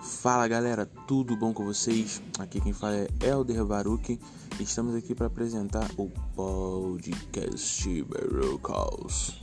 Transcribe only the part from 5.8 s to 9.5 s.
o podcast Baruchos.